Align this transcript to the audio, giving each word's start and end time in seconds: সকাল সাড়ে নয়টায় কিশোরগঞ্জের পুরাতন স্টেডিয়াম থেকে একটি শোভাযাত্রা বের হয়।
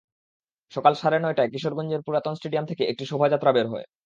সকাল 0.71 0.93
সাড়ে 0.95 1.17
নয়টায় 1.19 1.51
কিশোরগঞ্জের 1.53 2.05
পুরাতন 2.05 2.33
স্টেডিয়াম 2.35 2.65
থেকে 2.67 2.83
একটি 2.85 3.03
শোভাযাত্রা 3.05 3.51
বের 3.53 3.67
হয়। 3.67 3.85